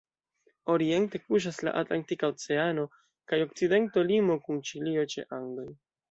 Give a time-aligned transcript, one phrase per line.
[0.75, 2.85] Oriente kuŝas la Atlantika Oceano
[3.31, 5.67] kaj okcidento limo kun Ĉilio ĉe Andoj.